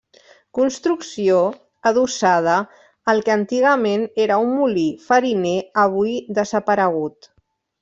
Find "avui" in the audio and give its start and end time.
5.87-6.19